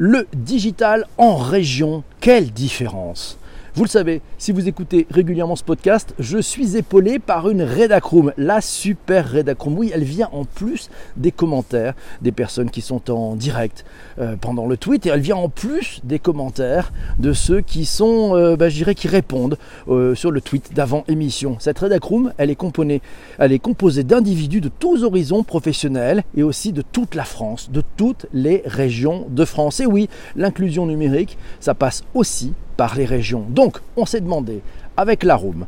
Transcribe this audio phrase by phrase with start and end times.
[0.00, 3.36] Le digital en région, quelle différence
[3.78, 8.32] vous le savez, si vous écoutez régulièrement ce podcast, je suis épaulé par une Redacroom,
[8.36, 9.78] la super Redacroom.
[9.78, 13.84] Oui, elle vient en plus des commentaires des personnes qui sont en direct
[14.18, 18.34] euh, pendant le tweet et elle vient en plus des commentaires de ceux qui sont,
[18.34, 21.54] euh, bah, qui répondent euh, sur le tweet d'avant émission.
[21.60, 23.00] Cette Redacroom, elle est, composée,
[23.38, 27.84] elle est composée d'individus de tous horizons professionnels et aussi de toute la France, de
[27.96, 29.78] toutes les régions de France.
[29.78, 33.44] Et oui, l'inclusion numérique, ça passe aussi par les régions.
[33.50, 34.62] Donc, on s'est demandé,
[34.96, 35.66] avec la Room,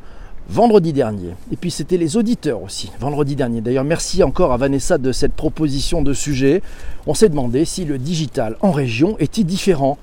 [0.48, 3.60] vendredi dernier, et puis c'était les auditeurs aussi, vendredi dernier.
[3.60, 6.62] D'ailleurs, merci encore à Vanessa de cette proposition de sujet.
[7.06, 9.98] On s'est demandé si le digital en région était différent.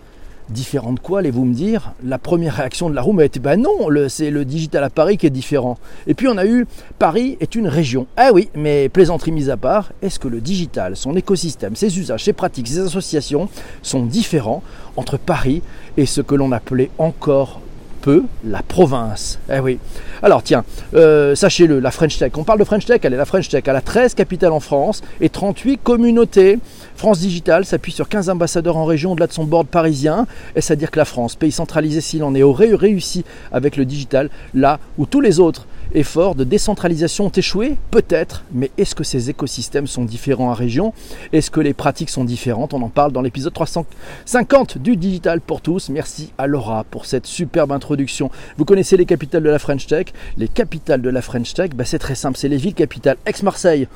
[0.49, 3.61] Différent de quoi, allez-vous me dire La première réaction de la room a été ben
[3.61, 5.77] non, c'est le digital à Paris qui est différent.
[6.07, 6.65] Et puis on a eu
[6.99, 8.07] Paris est une région.
[8.15, 12.23] Ah oui, mais plaisanterie mise à part, est-ce que le digital, son écosystème, ses usages,
[12.23, 13.49] ses pratiques, ses associations
[13.81, 14.63] sont différents
[14.95, 15.61] entre Paris
[15.97, 17.59] et ce que l'on appelait encore
[18.01, 19.39] peu la province?
[19.53, 19.79] Eh oui.
[20.23, 22.31] Alors tiens, euh, sachez-le, la French Tech.
[22.37, 23.63] On parle de French Tech, elle est la French Tech.
[23.65, 26.59] Elle a 13 capitales en France et 38 communautés.
[26.97, 30.25] France Digital s'appuie sur 15 ambassadeurs en région au-delà de son board parisien.
[30.55, 33.85] Est-ce à dire que la France, pays centralisé s'il en est, aurait réussi avec le
[33.85, 39.03] digital là où tous les autres efforts de décentralisation ont échoué Peut-être, mais est-ce que
[39.03, 40.91] ces écosystèmes sont différents en région?
[41.33, 42.73] Est-ce que les pratiques sont différentes?
[42.73, 45.89] On en parle dans l'épisode 350 du Digital pour tous.
[45.89, 48.31] Merci à Laura pour cette superbe introduction.
[48.57, 50.07] Vous connaissez les capitales de la French Tech?
[50.35, 53.17] Les capitales de la French Tech, bah, c'est très simple, c'est les villes capitales.
[53.27, 53.87] Aix-Marseille,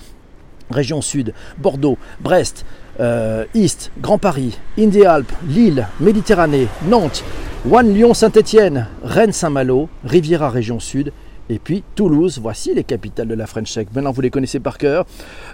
[0.71, 2.65] région sud, Bordeaux, Brest,
[2.99, 7.23] euh, East, Grand Paris, Indé-Alpes, Lille, Méditerranée, Nantes,
[7.69, 11.11] One Lyon Saint-Étienne, Rennes Saint-Malo, Riviera région sud
[11.51, 13.87] et puis Toulouse, voici les capitales de la French Tech.
[13.93, 15.05] Maintenant, vous les connaissez par cœur.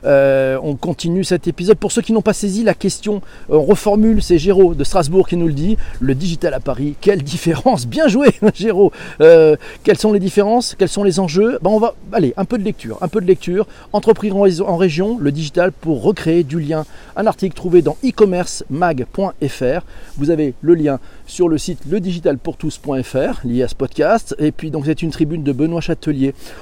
[0.06, 1.80] Euh, on continue cet épisode.
[1.80, 4.22] Pour ceux qui n'ont pas saisi la question, on reformule.
[4.22, 5.76] C'est Géraud de Strasbourg qui nous le dit.
[6.00, 8.92] Le digital à Paris, quelle différence Bien joué, Géraud.
[9.22, 10.76] Euh, quelles sont les différences?
[10.78, 11.58] Quels sont les enjeux?
[11.64, 13.00] Ben, On va, aller un peu de lecture.
[13.02, 13.66] Un peu de lecture.
[13.92, 16.86] Entreprise en région, le digital pour recréer du lien.
[17.16, 19.86] Un article trouvé dans e-commerce-mag.fr.
[20.18, 24.36] Vous avez le lien sur le site ledigitalpourtous.fr lié à ce podcast.
[24.38, 25.82] Et puis, donc, c'est une tribune de Benoît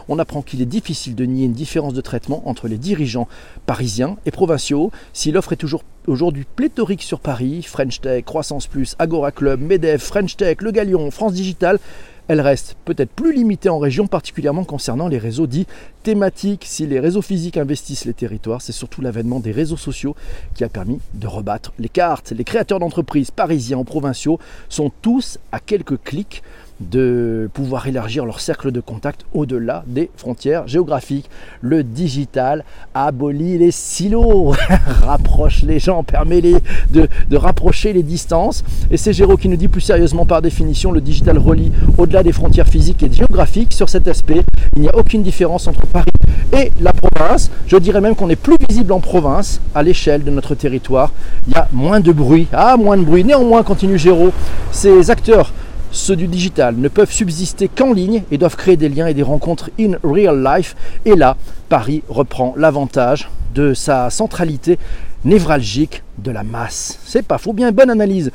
[0.07, 3.27] On apprend qu'il est difficile de nier une différence de traitement entre les dirigeants
[3.65, 4.91] parisiens et provinciaux.
[5.13, 10.03] Si l'offre est toujours aujourd'hui pléthorique sur Paris, French Tech, Croissance Plus, Agora Club, Medef,
[10.03, 11.79] French Tech, Le Galion, France Digital,
[12.27, 15.67] elle reste peut-être plus limitée en région, particulièrement concernant les réseaux dits
[16.01, 16.65] thématiques.
[16.65, 20.15] Si les réseaux physiques investissent les territoires, c'est surtout l'avènement des réseaux sociaux
[20.55, 22.31] qui a permis de rebattre les cartes.
[22.31, 26.41] Les créateurs d'entreprises parisiens ou provinciaux sont tous à quelques clics
[26.79, 31.29] de pouvoir élargir leur cercle de contact au-delà des frontières géographiques.
[31.61, 32.63] Le digital
[32.93, 34.53] abolit les silos,
[35.03, 36.57] rapproche les gens, permet les,
[36.91, 38.63] de, rapprocher les distances.
[38.91, 42.33] Et c'est Géraud qui nous dit plus sérieusement par définition, le digital relie au-delà des
[42.33, 43.73] frontières physiques et géographiques.
[43.73, 44.41] Sur cet aspect,
[44.75, 46.11] il n'y a aucune différence entre Paris
[46.53, 47.51] et la province.
[47.67, 51.11] Je dirais même qu'on est plus visible en province à l'échelle de notre territoire.
[51.47, 52.47] Il y a moins de bruit.
[52.51, 53.23] Ah, moins de bruit.
[53.23, 54.31] Néanmoins, continue Géraud,
[54.71, 55.53] ces acteurs
[55.95, 59.23] ceux du digital ne peuvent subsister qu'en ligne et doivent créer des liens et des
[59.23, 60.75] rencontres in real life.
[61.05, 61.37] Et là,
[61.69, 64.77] Paris reprend l'avantage de sa centralité
[65.23, 66.99] névralgique de la masse.
[67.05, 68.31] C'est pas faux, bien bonne analyse.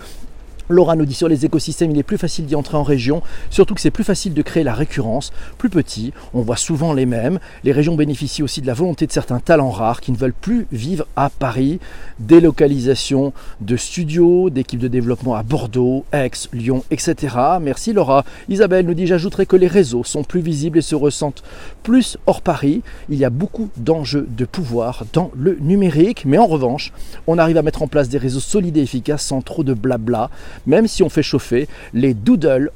[0.70, 3.74] Laura nous dit sur les écosystèmes, il est plus facile d'y entrer en région, surtout
[3.74, 5.32] que c'est plus facile de créer la récurrence.
[5.58, 7.40] Plus petit, on voit souvent les mêmes.
[7.64, 10.66] Les régions bénéficient aussi de la volonté de certains talents rares qui ne veulent plus
[10.70, 11.80] vivre à Paris.
[12.20, 17.36] Délocalisation de studios, d'équipes de développement à Bordeaux, Aix, Lyon, etc.
[17.60, 18.24] Merci Laura.
[18.48, 21.42] Isabelle nous dit j'ajouterai que les réseaux sont plus visibles et se ressentent
[21.82, 22.82] plus hors Paris.
[23.08, 26.92] Il y a beaucoup d'enjeux de pouvoir dans le numérique, mais en revanche,
[27.26, 30.30] on arrive à mettre en place des réseaux solides et efficaces sans trop de blabla
[30.66, 32.70] même si on fait chauffer les doodles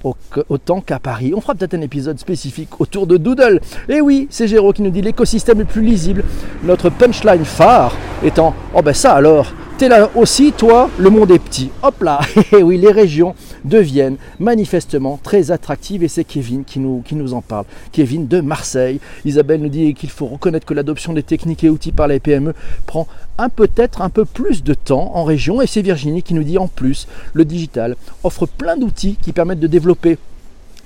[0.48, 1.32] autant qu'à Paris.
[1.36, 3.60] On fera peut-être un épisode spécifique autour de doodle.
[3.88, 6.24] Et oui, c'est Géraud qui nous dit l'écosystème est plus lisible.
[6.62, 11.40] Notre punchline phare étant Oh ben ça alors T'es là aussi, toi, le monde est
[11.40, 11.68] petit.
[11.82, 12.20] Hop là
[12.56, 13.34] Et oui, les régions
[13.64, 17.64] deviennent manifestement très attractives et c'est Kevin qui nous, qui nous en parle.
[17.90, 19.00] Kevin de Marseille.
[19.24, 22.54] Isabelle nous dit qu'il faut reconnaître que l'adoption des techniques et outils par les PME
[22.86, 26.44] prend un peut-être un peu plus de temps en région et c'est Virginie qui nous
[26.44, 30.18] dit en plus le digital offre plein d'outils qui permettent de développer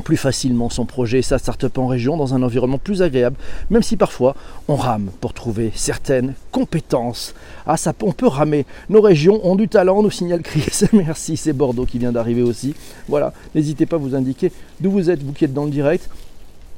[0.04, 3.36] plus facilement son projet et sa start-up en région dans un environnement plus agréable,
[3.70, 4.34] même si parfois
[4.68, 7.34] on rame pour trouver certaines compétences.
[7.66, 8.66] Ah, ça, on peut ramer.
[8.88, 10.66] Nos régions ont du talent, nous signale Chris.
[10.92, 12.74] Merci, c'est Bordeaux qui vient d'arriver aussi.
[13.08, 16.08] Voilà, n'hésitez pas à vous indiquer d'où vous êtes, vous qui êtes dans le direct.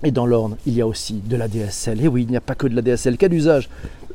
[0.02, 2.02] Et dans l'Orne, il y a aussi de la DSL.
[2.02, 3.68] Et oui, il n'y a pas que de la DSL, cas d'usage.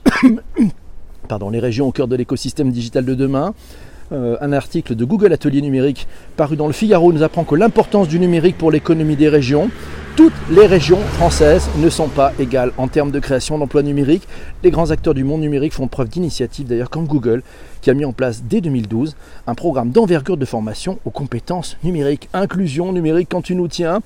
[1.28, 3.54] Pardon, les régions au cœur de l'écosystème digital de demain.
[4.12, 6.08] Euh, un article de Google Atelier Numérique
[6.38, 9.72] paru dans le Figaro nous apprend que l'importance du numérique pour l'économie des régions.
[10.16, 14.28] Toutes les régions françaises ne sont pas égales en termes de création d'emplois numériques.
[14.64, 17.42] Les grands acteurs du monde numérique font preuve d'initiative, d'ailleurs comme Google,
[17.82, 19.16] qui a mis en place dès 2012
[19.48, 22.30] un programme d'envergure de formation aux compétences numériques.
[22.34, 24.02] Inclusion numérique quand tu nous tiens.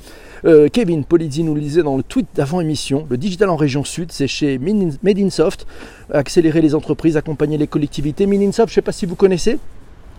[0.46, 3.84] Euh, Kevin Polizzi nous le disait dans le tweet d'avant émission, le digital en région
[3.84, 5.68] sud, c'est chez Made in Soft,
[6.12, 8.26] accélérer les entreprises, accompagner les collectivités.
[8.26, 9.60] Made in Soft, je ne sais pas si vous connaissez,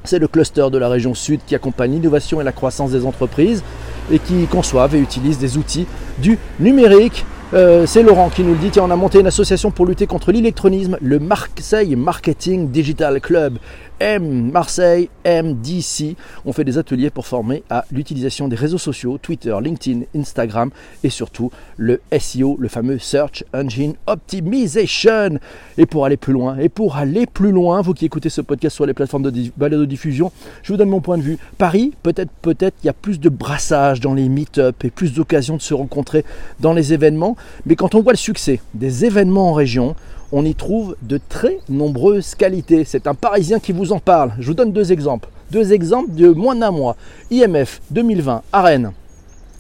[0.04, 3.62] c'est le cluster de la région sud qui accompagne l'innovation et la croissance des entreprises
[4.10, 5.86] et qui conçoivent et utilisent des outils
[6.18, 7.24] du numérique.
[7.52, 8.78] Euh, c'est Laurent qui nous le dit.
[8.78, 13.58] on a monté une association pour lutter contre l'électronisme, le Marseille Marketing Digital Club.
[14.00, 16.16] M Marseille, MDC.
[16.46, 20.70] On fait des ateliers pour former à l'utilisation des réseaux sociaux, Twitter, LinkedIn, Instagram
[21.04, 25.38] et surtout le SEO, le fameux Search Engine Optimization.
[25.76, 28.74] Et pour aller plus loin, et pour aller plus loin, vous qui écoutez ce podcast
[28.74, 30.32] sur les plateformes de balado diffusion,
[30.62, 31.38] je vous donne mon point de vue.
[31.58, 35.56] Paris, peut-être, peut-être, il y a plus de brassage dans les meet-up et plus d'occasions
[35.56, 36.24] de se rencontrer
[36.60, 37.36] dans les événements.
[37.66, 39.94] Mais quand on voit le succès des événements en région,
[40.32, 42.84] on y trouve de très nombreuses qualités.
[42.84, 44.32] C'est un Parisien qui vous en parle.
[44.38, 45.28] Je vous donne deux exemples.
[45.50, 46.96] Deux exemples de moins d'un mois.
[47.30, 48.92] IMF 2020 à Rennes.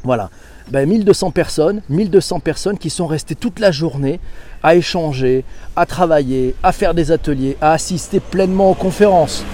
[0.04, 0.30] Voilà.
[0.72, 4.20] 1200 ben, personnes, 1200 personnes qui sont restées toute la journée
[4.62, 5.44] à échanger,
[5.74, 9.44] à travailler, à faire des ateliers, à assister pleinement aux conférences.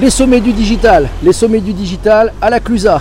[0.00, 3.00] Les sommets du digital, les sommets du digital à la Clusa.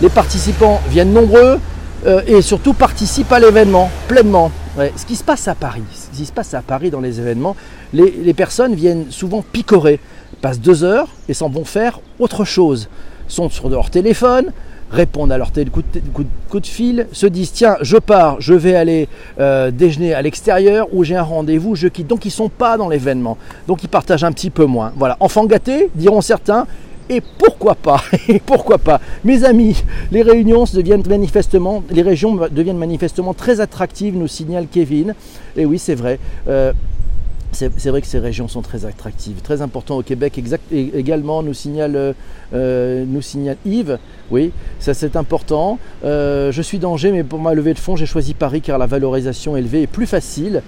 [0.00, 1.58] Les participants viennent nombreux
[2.06, 4.50] euh, et surtout participent à l'événement pleinement.
[4.96, 7.56] Ce qui se passe à Paris, ce qui se passe à Paris dans les événements,
[7.92, 9.98] les, personnes viennent souvent picorer,
[10.40, 12.88] passent deux heures et s'en vont faire autre chose.
[13.26, 14.52] Sont sur leur téléphone,
[14.92, 15.82] répondent à leur coup
[16.60, 19.08] de, fil, se disent tiens, je pars, je vais aller
[19.40, 22.06] euh, déjeuner à l'extérieur ou j'ai un rendez-vous, je quitte.
[22.06, 23.36] Donc ils sont pas dans l'événement.
[23.66, 24.92] Donc ils partagent un petit peu moins.
[24.96, 26.68] Voilà, enfant gâté, diront certains,
[27.08, 32.78] et pourquoi pas Et pourquoi pas Mes amis, les réunions deviennent manifestement, les régions deviennent
[32.78, 35.14] manifestement très attractives, nous signale Kevin.
[35.56, 36.18] Et oui, c'est vrai.
[36.48, 36.72] Euh,
[37.52, 40.40] c'est vrai que ces régions sont très attractives, très important au Québec
[40.70, 42.14] également, nous signale,
[42.52, 43.98] euh, nous signale Yves.
[44.30, 45.78] Oui, ça c'est important.
[46.04, 48.86] Euh, je suis d'Angers, mais pour ma levée de fonds, j'ai choisi Paris car la
[48.86, 50.62] valorisation élevée est plus facile.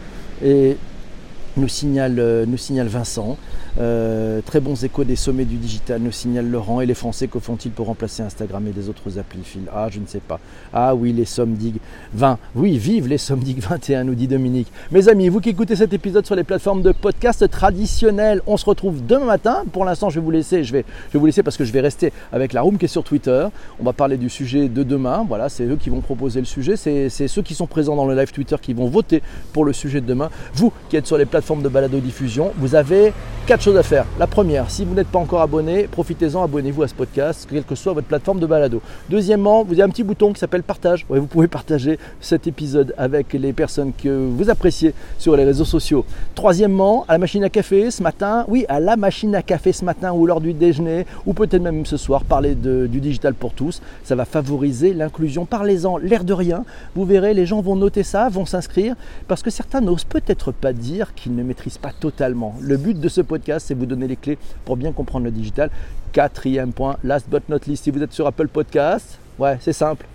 [1.56, 3.36] Nous signale, nous signale Vincent.
[3.78, 6.80] Euh, très bons échos des sommets du digital, nous signale Laurent.
[6.80, 10.00] Et les Français, que font-ils pour remplacer Instagram et des autres applis fil Ah, je
[10.00, 10.40] ne sais pas.
[10.72, 11.74] Ah oui, les Somdig
[12.14, 12.38] 20.
[12.54, 14.68] Oui, vive les Somdig 21, nous dit Dominique.
[14.90, 18.64] Mes amis, vous qui écoutez cet épisode sur les plateformes de podcast traditionnelles, on se
[18.64, 19.64] retrouve demain matin.
[19.72, 20.64] Pour l'instant, je vais vous laisser.
[20.64, 22.86] Je vais, je vais vous laisser parce que je vais rester avec la room qui
[22.86, 23.46] est sur Twitter.
[23.80, 25.24] On va parler du sujet de demain.
[25.26, 26.76] Voilà, c'est eux qui vont proposer le sujet.
[26.76, 30.00] C'est ceux qui sont présents dans le live Twitter qui vont voter pour le sujet
[30.00, 30.30] de demain.
[30.54, 33.12] Vous qui êtes sur les plateformes de balado diffusion, vous avez
[33.46, 34.04] quatre choses à faire.
[34.18, 37.74] La première, si vous n'êtes pas encore abonné, profitez-en, abonnez-vous à ce podcast, quelle que
[37.74, 38.80] soit votre plateforme de balado.
[39.08, 41.04] Deuxièmement, vous avez un petit bouton qui s'appelle partage.
[41.08, 46.04] vous pouvez partager cet épisode avec les personnes que vous appréciez sur les réseaux sociaux.
[46.34, 49.84] Troisièmement, à la machine à café ce matin, oui, à la machine à café ce
[49.84, 53.82] matin ou lors du déjeuner, ou peut-être même ce soir, parler du digital pour tous.
[54.04, 55.46] Ça va favoriser l'inclusion.
[55.46, 56.64] Parlez-en, l'air de rien.
[56.94, 58.94] Vous verrez, les gens vont noter ça, vont s'inscrire,
[59.26, 62.54] parce que certains n'osent peut-être pas dire qu'ils ne maîtrisent pas totalement.
[62.60, 65.70] Le but de ce podcast, c'est vous donner les clés pour bien comprendre le digital.
[66.12, 70.06] Quatrième point, last but not least, si vous êtes sur Apple Podcast, ouais, c'est simple.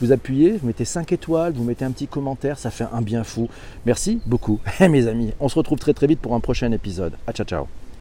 [0.00, 3.22] Vous appuyez, vous mettez 5 étoiles, vous mettez un petit commentaire, ça fait un bien
[3.22, 3.48] fou.
[3.86, 5.32] Merci beaucoup, mes amis.
[5.40, 7.12] On se retrouve très très vite pour un prochain épisode.
[7.26, 7.83] À ciao ciao.